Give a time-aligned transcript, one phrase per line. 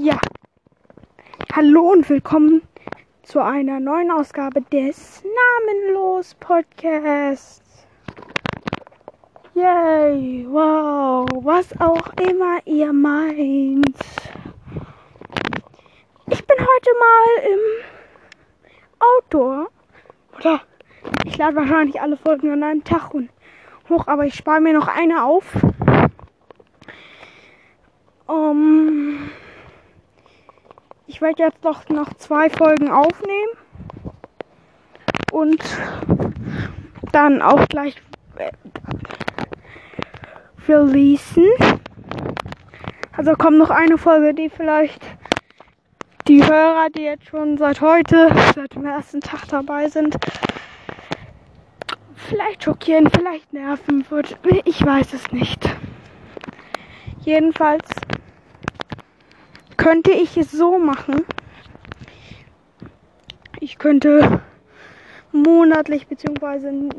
[0.00, 0.16] Ja.
[1.52, 2.62] Hallo und willkommen
[3.24, 7.84] zu einer neuen Ausgabe des Namenlos Podcasts.
[9.54, 13.98] Yay, wow, was auch immer ihr meint.
[16.26, 17.60] Ich bin heute mal im
[19.00, 19.66] Outdoor.
[20.38, 20.60] Oder
[21.24, 23.10] ich lade wahrscheinlich alle Folgen an einem Tag
[23.88, 25.56] hoch, aber ich spare mir noch eine auf.
[28.28, 29.30] Um,
[31.18, 33.50] ich werde jetzt doch noch zwei Folgen aufnehmen
[35.32, 35.60] und
[37.10, 37.96] dann auch gleich
[38.36, 38.52] äh,
[40.68, 41.48] releasen.
[43.16, 45.02] Also kommt noch eine Folge, die vielleicht
[46.28, 50.16] die Hörer, die jetzt schon seit heute, seit dem ersten Tag dabei sind,
[52.14, 54.38] vielleicht schockieren, vielleicht nerven wird.
[54.64, 55.68] Ich weiß es nicht.
[57.22, 57.88] Jedenfalls
[59.88, 61.24] könnte ich es so machen.
[63.58, 64.42] Ich könnte
[65.32, 66.90] monatlich bzw.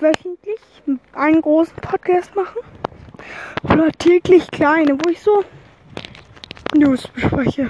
[0.00, 0.60] wöchentlich
[1.12, 2.62] einen großen Podcast machen.
[3.64, 5.44] Oder täglich kleine, wo ich so
[6.74, 7.68] News bespreche.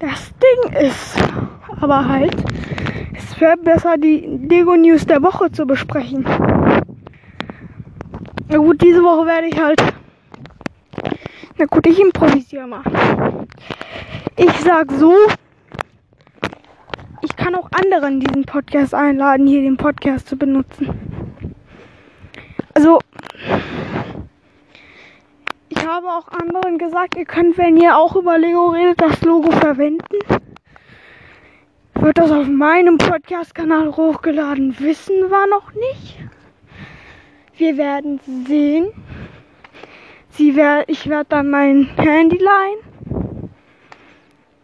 [0.00, 1.16] Das Ding ist
[1.80, 2.34] aber halt,
[3.16, 6.24] es wäre besser, die Lego News der Woche zu besprechen.
[8.48, 9.80] Na gut, diese Woche werde ich halt
[11.56, 12.82] na gut, ich improvisiere mal.
[14.36, 15.14] Ich sag so,
[17.22, 21.54] ich kann auch anderen diesen Podcast einladen, hier den Podcast zu benutzen.
[22.74, 22.98] Also,
[25.68, 29.50] ich habe auch anderen gesagt, ihr könnt, wenn ihr auch über Lego redet, das Logo
[29.52, 30.18] verwenden.
[31.94, 34.78] Wird das auf meinem Podcast-Kanal hochgeladen?
[34.80, 36.18] Wissen wir noch nicht.
[37.56, 38.88] Wir werden sehen.
[40.36, 43.50] Sie werd, ich werde dann mein Handy leihen.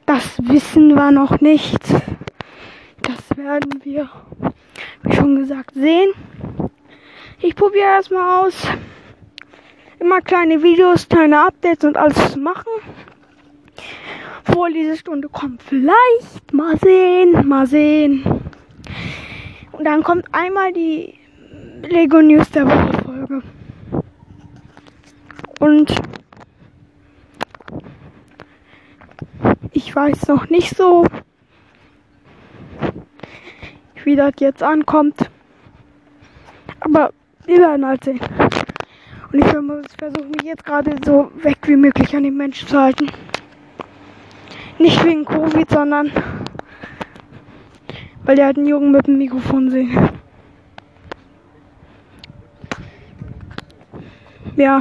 [0.04, 1.78] Das wissen wir noch nicht.
[3.02, 4.08] Das werden wir,
[5.04, 6.10] wie schon gesagt, sehen.
[7.38, 8.66] Ich probiere erstmal aus,
[10.00, 12.72] immer kleine Videos, kleine Updates und alles zu machen.
[14.52, 16.52] Vor diese Stunde kommt vielleicht.
[16.52, 18.24] Mal sehen, mal sehen.
[19.70, 21.14] Und dann kommt einmal die
[21.82, 23.42] Lego News der Woche Folge.
[25.60, 25.94] Und
[29.72, 31.06] ich weiß noch nicht so,
[34.04, 35.30] wie das jetzt ankommt.
[36.80, 37.12] Aber
[37.44, 38.20] wir werden halt sehen.
[39.32, 43.06] Und ich versuche mich jetzt gerade so weg wie möglich an den Menschen zu halten.
[44.78, 46.10] Nicht wegen Covid, sondern
[48.24, 50.08] weil der halt einen Jungen mit dem Mikrofon sehen.
[54.56, 54.80] Ja.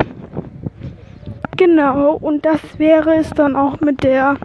[1.59, 4.37] Genau, und das wäre es dann auch mit der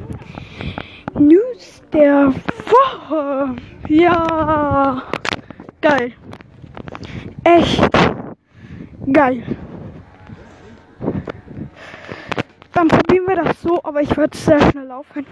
[1.17, 2.35] News der
[2.67, 3.55] Woche.
[3.87, 5.01] Ja,
[5.81, 6.13] geil.
[7.45, 7.89] Echt
[9.13, 9.45] geil.
[12.73, 15.25] Dann probieren wir das so, aber ich würde sehr schnell laufen.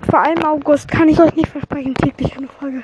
[0.00, 2.82] Und vor allem August kann ich euch nicht versprechen, täglich eine Folge.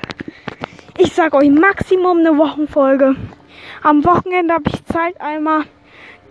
[0.98, 3.16] Ich sag euch Maximum eine Wochenfolge.
[3.82, 5.64] Am Wochenende habe ich Zeit einmal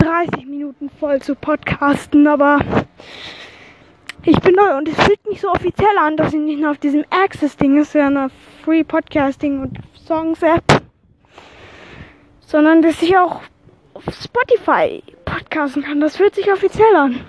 [0.06, 2.60] 30 Minuten voll zu podcasten, aber
[4.22, 6.78] ich bin neu und es fühlt mich so offiziell an, dass ich nicht nur auf
[6.78, 8.30] diesem Access-Ding ist, ja eine
[8.64, 10.64] Free Podcasting und Songs-App,
[12.40, 13.42] sondern dass ich auch
[13.96, 16.00] auf Spotify podcasten kann.
[16.00, 17.22] Das fühlt sich offiziell an.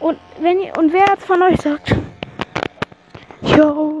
[0.00, 1.94] Und wenn ihr, und wer jetzt von euch sagt,
[3.42, 4.00] yo,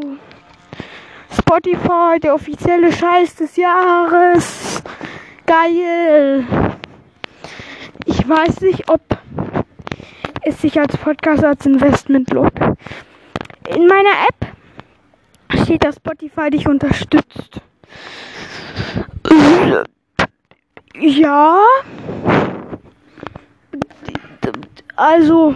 [1.30, 4.82] Spotify, der offizielle Scheiß des Jahres,
[5.44, 6.46] geil
[8.28, 9.00] ich weiß nicht, ob
[10.42, 12.52] es sich als Podcast als Investment lohnt.
[13.74, 17.62] In meiner App steht, dass Spotify dich unterstützt.
[21.00, 21.58] Ja.
[24.96, 25.54] Also,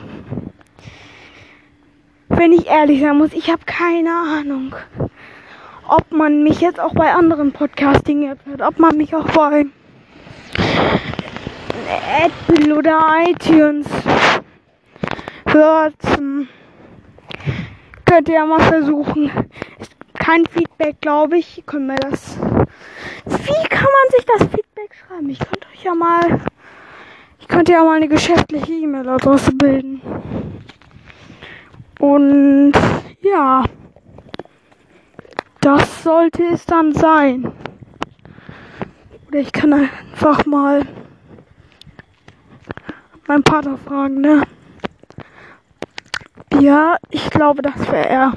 [2.31, 4.75] wenn ich ehrlich sein muss, ich habe keine Ahnung,
[5.89, 9.67] ob man mich jetzt auch bei anderen Podcasting-Apps hört, ob man mich auch bei
[12.25, 13.87] Apple oder iTunes
[15.47, 15.95] hört,
[18.05, 19.31] könnt ihr ja mal versuchen.
[19.79, 21.63] Ist kein Feedback, glaube ich.
[21.67, 22.39] Können wir das.
[22.39, 25.31] Wie kann man sich das Feedback schreiben?
[25.31, 26.41] Ich könnte euch ja mal.
[27.41, 30.01] Ich könnte ja mal eine geschäftliche E-Mail-Adresse bilden.
[31.99, 32.73] Und
[33.21, 33.65] ja.
[35.61, 37.53] Das sollte es dann sein.
[39.29, 40.83] Oder ich kann einfach mal
[43.33, 44.43] meinen Vater fragen, ne?
[46.61, 48.33] Ja, ich glaube, das wäre eher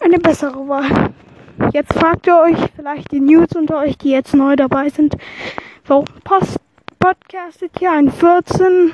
[0.00, 1.12] eine bessere Wahl.
[1.74, 5.16] Jetzt fragt ihr euch vielleicht die News unter euch, die jetzt neu dabei sind,
[5.84, 6.58] warum post
[6.98, 8.92] podcastet hier ein 14,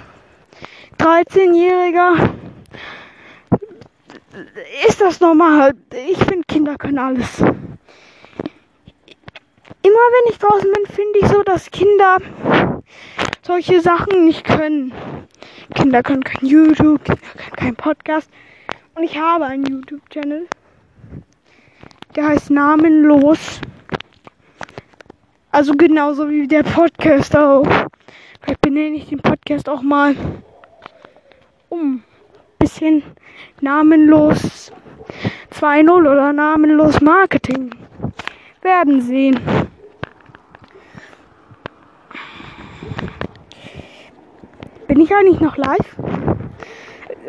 [0.99, 2.31] 13-Jähriger?
[4.89, 5.75] Ist das normal?
[6.11, 7.39] Ich finde, Kinder können alles.
[7.41, 7.55] Immer
[9.85, 12.19] wenn ich draußen bin, finde ich so, dass Kinder
[13.49, 14.93] solche Sachen nicht können.
[15.75, 18.31] Kinder können kein YouTube, Kinder können kein Podcast.
[18.95, 20.47] Und ich habe einen YouTube-Channel.
[22.15, 23.63] Der heißt Namenlos.
[25.51, 27.67] Also genauso wie der Podcast auch.
[28.43, 30.15] Vielleicht benenne ich den Podcast auch mal
[31.71, 32.03] um.
[32.59, 33.03] Bisschen
[33.63, 34.71] namenlos
[35.53, 37.71] 2.0 oder namenlos Marketing.
[38.61, 39.41] Werden sehen.
[44.89, 45.97] Bin ich eigentlich noch live?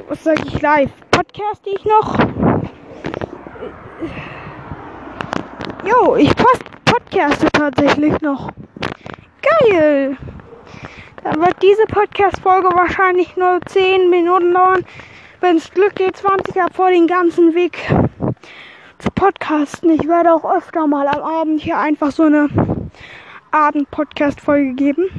[0.08, 0.92] Was sage ich live?
[1.12, 2.18] Podcaste ich noch?
[5.86, 8.52] Jo, ich post podcaste tatsächlich noch.
[9.42, 10.18] Geil!
[11.26, 14.86] Dann wird diese Podcast-Folge wahrscheinlich nur 10 Minuten dauern.
[15.42, 17.78] Wenn es Glück geht, 20 ab vor den ganzen Weg
[19.00, 19.90] zu podcasten.
[19.90, 22.48] Ich werde auch öfter mal am Abend hier einfach so eine
[23.52, 25.10] Abend-Podcast-Folge geben.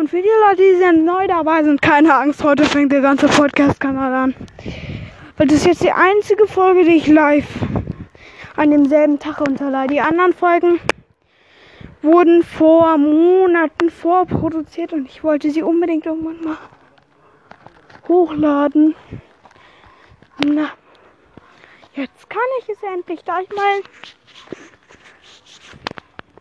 [0.00, 4.14] Und für die Leute, die neu dabei sind, keine Angst, heute fängt der ganze Podcast-Kanal
[4.14, 4.34] an.
[5.36, 7.44] Weil das ist jetzt die einzige Folge, die ich live
[8.56, 9.92] an demselben Tag runterlade.
[9.92, 10.80] Die anderen Folgen
[12.00, 16.56] wurden vor Monaten vorproduziert und ich wollte sie unbedingt irgendwann mal
[18.08, 18.94] hochladen.
[20.42, 20.70] Na,
[21.92, 23.82] jetzt kann ich es endlich, da ich mal,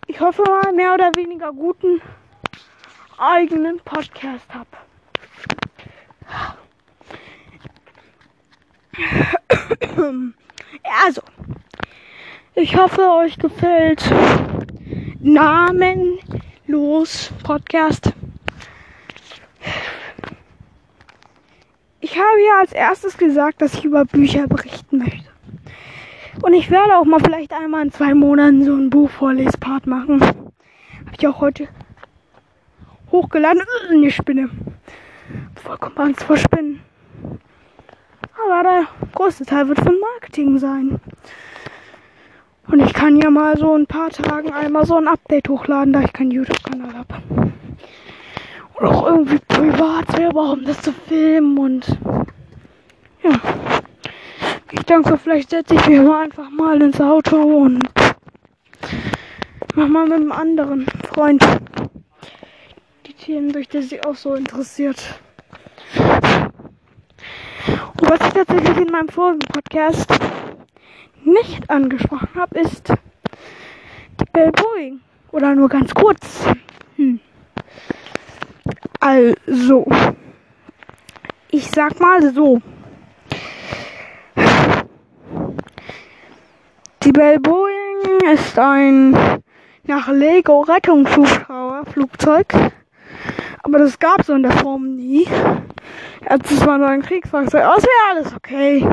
[0.08, 2.02] ich hoffe mal, mehr oder weniger guten
[3.20, 4.68] eigenen Podcast habe.
[11.06, 11.22] Also,
[12.56, 14.04] ich hoffe, euch gefällt
[15.20, 16.12] Namenlos
[17.44, 18.14] Podcast.
[22.02, 25.30] Ich habe ja als erstes gesagt, dass ich über Bücher berichten möchte.
[26.42, 30.22] Und ich werde auch mal vielleicht einmal in zwei Monaten so ein Buchvorlespart machen.
[30.22, 31.68] Habe ich auch heute
[33.12, 33.62] hochgeladen.
[33.90, 34.50] Eine Spinne.
[35.56, 36.82] Vollkommen Angst vor Spinnen.
[38.46, 41.00] Aber der größte Teil wird von Marketing sein.
[42.68, 46.02] Und ich kann ja mal so ein paar Tagen einmal so ein Update hochladen, da
[46.02, 47.52] ich keinen YouTube-Kanal habe.
[48.76, 51.98] Oder auch irgendwie privat selber, um das zu filmen und
[53.24, 53.32] ja.
[54.72, 57.90] Ich denke, vielleicht setze ich mich mal einfach mal ins Auto und
[59.74, 61.44] mach mal mit einem anderen Freund
[63.30, 65.20] Themen durch, der sich auch so interessiert.
[65.96, 70.12] Und was ich tatsächlich in meinem vorigen Podcast
[71.24, 75.02] nicht angesprochen habe, ist die Bell Boeing.
[75.32, 76.44] Oder nur ganz kurz.
[76.96, 77.20] Hm.
[79.00, 79.86] Also,
[81.52, 82.60] ich sag mal so.
[87.04, 89.16] Die Bell Boeing ist ein
[89.84, 92.72] nach Lego Rettungshubschrauber Flugzeug.
[93.70, 95.28] Aber das gab es in der Form nie.
[96.26, 97.64] Es war nur ein Kriegsfahrzeug.
[97.64, 98.84] Aber es wäre alles okay.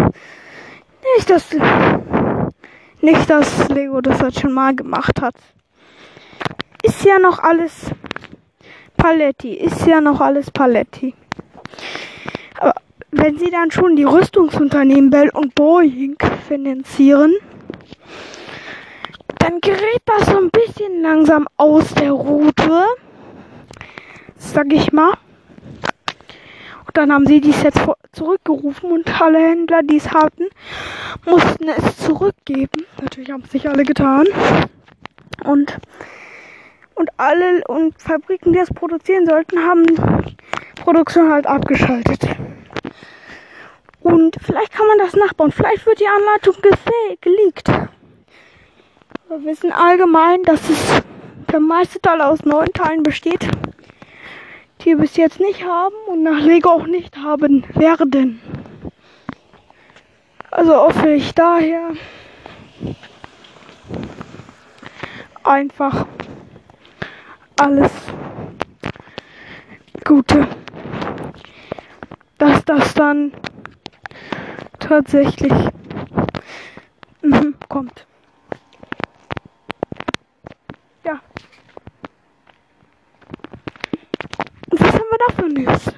[1.16, 1.48] Nicht, dass
[3.00, 5.34] nicht, dass Lego das halt schon mal gemacht hat.
[6.82, 7.86] Ist ja noch alles
[8.98, 9.54] Paletti.
[9.54, 11.14] Ist ja noch alles Paletti.
[12.60, 12.74] Aber
[13.12, 17.34] wenn sie dann schon die Rüstungsunternehmen Bell und Boeing finanzieren,
[19.38, 22.84] dann gerät das so ein bisschen langsam aus der Route.
[24.36, 25.12] Sag ich mal.
[26.86, 27.80] Und dann haben sie die Sets
[28.12, 30.46] zurückgerufen und alle Händler, die es hatten,
[31.24, 32.86] mussten es zurückgeben.
[33.00, 34.26] Natürlich haben es nicht alle getan.
[35.44, 35.76] Und,
[36.94, 39.84] und alle und Fabriken, die es produzieren sollten, haben
[40.76, 42.28] Produktion halt abgeschaltet.
[44.00, 45.50] Und vielleicht kann man das nachbauen.
[45.50, 46.54] Vielleicht wird die Anleitung
[47.20, 47.68] geleakt.
[49.28, 51.02] Wir wissen allgemein, dass es
[51.50, 53.48] der meiste Teil aus neun Teilen besteht,
[54.86, 58.40] wir bis jetzt nicht haben und nach Lego auch nicht haben werden.
[60.52, 61.90] Also hoffe ich daher
[65.42, 66.06] einfach
[67.58, 67.90] alles
[70.04, 70.46] Gute,
[72.38, 73.32] dass das dann
[74.78, 75.52] tatsächlich
[77.22, 78.06] mhm, kommt.
[81.04, 81.20] Ja.
[85.26, 85.92] Und was haben wir da für News?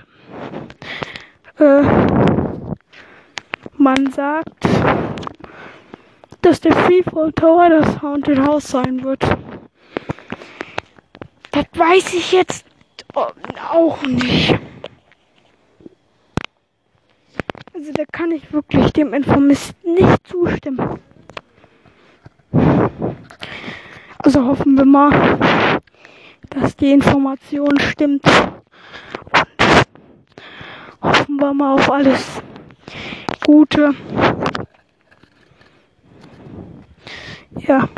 [1.58, 1.82] Äh,
[3.76, 4.66] man sagt,
[6.42, 9.22] dass der Freefall Tower das Haunted House sein wird.
[11.50, 12.64] Das weiß ich jetzt
[13.70, 14.58] auch nicht.
[17.74, 21.00] Also da kann ich wirklich dem Informisten nicht zustimmen.
[24.18, 25.40] Also hoffen wir mal,
[26.50, 28.24] dass die Information stimmt.
[31.40, 32.42] Hoffen mal auf alles
[33.46, 33.94] Gute.
[37.60, 37.88] Ja.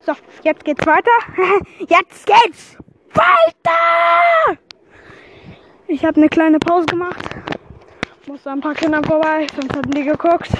[0.00, 0.12] So,
[0.42, 1.10] jetzt geht's weiter.
[1.80, 2.78] Jetzt geht's
[3.12, 4.58] weiter!
[5.86, 7.28] Ich habe eine kleine Pause gemacht.
[8.26, 10.50] Musste ein paar Kinder vorbei, sonst hatten die geguckt.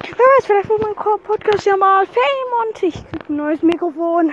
[0.00, 4.32] Wer weiß, vielleicht wird mein Podcast ja mal Fame und ich krieg ein neues Mikrofon.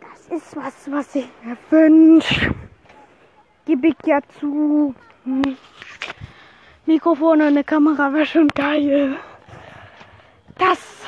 [0.00, 2.54] Das ist was, was ich mir wünsche.
[3.70, 4.96] Gib ich ja zu.
[6.86, 9.14] Mikrofon und eine Kamera wäre schon geil.
[10.58, 11.04] Das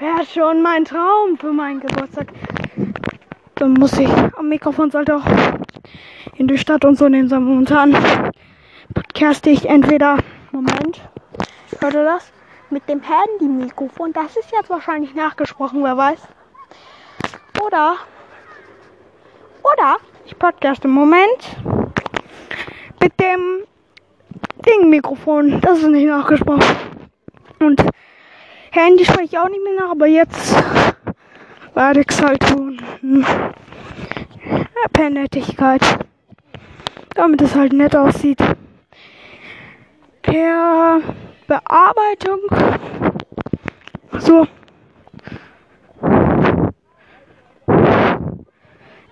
[0.00, 2.32] wäre schon mein Traum für meinen Geburtstag.
[3.54, 5.24] Dann muss ich am Mikrofon sollte auch
[6.34, 7.28] in die Stadt und so nehmen.
[7.28, 7.94] Momentan
[8.92, 10.18] podcaste ich entweder,
[10.50, 11.00] Moment,
[11.78, 12.32] hört ihr das?
[12.70, 14.12] Mit dem Handy-Mikrofon.
[14.12, 16.26] Das ist jetzt wahrscheinlich nachgesprochen, wer weiß.
[17.64, 17.98] Oder,
[19.62, 21.56] oder ich podcaste im Moment
[23.00, 23.64] mit dem
[24.66, 25.60] Ding-Mikrofon.
[25.60, 26.76] Das ist nicht nachgesprochen.
[27.58, 27.84] Und
[28.70, 30.54] Handy spreche ich auch nicht mehr nach, aber jetzt
[31.74, 32.80] werde ich es halt tun.
[34.92, 35.82] Per Nettigkeit
[37.20, 38.38] damit es halt nett aussieht.
[40.22, 41.00] Per
[41.46, 42.40] Bearbeitung.
[44.18, 44.46] So.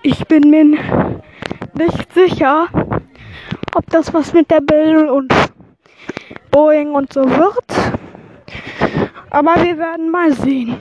[0.03, 2.69] Ich bin mir nicht sicher,
[3.75, 5.33] ob das was mit der Bill und
[6.51, 7.95] Boeing und so wird.
[9.31, 10.77] Aber wir werden mal sehen.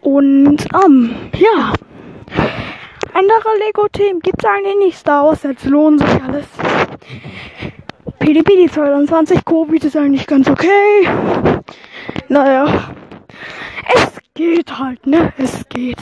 [0.00, 1.72] Und ähm, ja
[3.20, 4.98] andere Lego-Themen gibt es eigentlich nicht.
[4.98, 6.46] Star Wars jetzt lohnt sich alles.
[8.18, 11.08] PDP 22 Covid ist eigentlich ganz okay.
[12.28, 12.94] Naja.
[13.94, 15.32] Es geht halt, ne?
[15.36, 15.98] Es geht.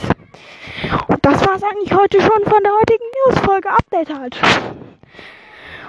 [1.07, 3.69] Und das war es eigentlich heute schon von der heutigen News-Folge.
[3.69, 4.37] Update halt.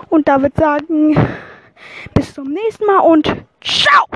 [0.08, 1.16] Und da würde sagen,
[2.14, 3.26] bis zum nächsten Mal und
[3.60, 4.06] ciao!